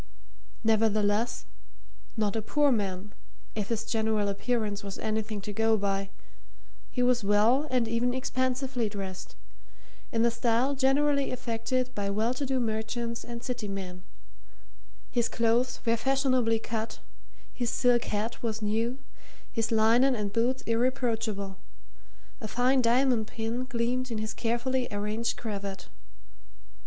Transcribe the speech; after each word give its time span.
Nevertheless, 0.63 1.45
not 2.17 2.35
a 2.35 2.41
poor 2.41 2.71
man, 2.71 3.13
if 3.53 3.67
his 3.69 3.85
general 3.85 4.29
appearance 4.29 4.83
was 4.83 4.97
anything 4.97 5.41
to 5.41 5.53
go 5.53 5.77
by 5.77 6.09
he 6.89 7.03
was 7.03 7.23
well 7.23 7.67
and 7.69 7.87
even 7.87 8.11
expensively 8.11 8.89
dressed, 8.89 9.35
in 10.11 10.23
the 10.23 10.31
style 10.31 10.73
generally 10.73 11.29
affected 11.29 11.93
by 11.93 12.09
well 12.09 12.33
to 12.33 12.47
do 12.47 12.59
merchants 12.59 13.23
and 13.23 13.43
city 13.43 13.67
men; 13.67 14.01
his 15.11 15.29
clothes 15.29 15.79
were 15.85 15.95
fashionably 15.95 16.57
cut, 16.57 16.97
his 17.53 17.69
silk 17.69 18.05
hat 18.05 18.41
was 18.41 18.59
new, 18.63 18.97
his 19.51 19.71
linen 19.71 20.15
and 20.15 20.33
boots 20.33 20.63
irreproachable; 20.63 21.59
a 22.39 22.47
fine 22.47 22.81
diamond 22.81 23.27
pin 23.27 23.65
gleamed 23.65 24.09
in 24.09 24.17
his 24.17 24.33
carefully 24.33 24.87
arranged 24.91 25.37
cravat. 25.37 25.89